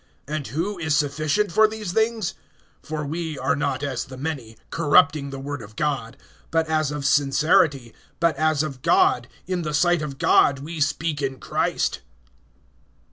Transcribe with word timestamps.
And 0.27 0.47
who 0.47 0.79
is 0.79 0.97
sufficient 0.97 1.51
for 1.51 1.67
these 1.67 1.91
things? 1.91 2.33
(17)For 2.81 3.07
we 3.07 3.37
are 3.37 3.55
not 3.55 3.83
as 3.83 4.05
the 4.05 4.17
many, 4.17 4.57
corrupting 4.71 5.29
the 5.29 5.37
word 5.37 5.61
of 5.61 5.75
God; 5.75 6.17
but 6.49 6.65
as 6.67 6.89
of 6.89 7.05
sincerity, 7.05 7.93
but 8.19 8.35
as 8.35 8.63
of 8.63 8.81
God, 8.81 9.27
in 9.45 9.61
the 9.61 9.75
sight 9.75 10.01
of 10.01 10.17
God 10.17 10.57
we 10.57 10.79
speak 10.81 11.21
in 11.21 11.39
Christ. 11.39 12.01